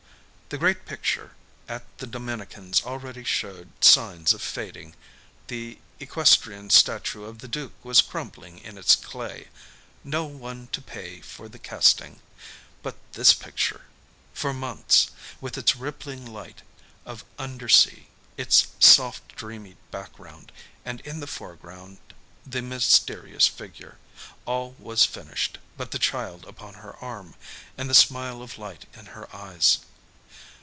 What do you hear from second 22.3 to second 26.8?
the mysterious figure.... All was finished but the Child upon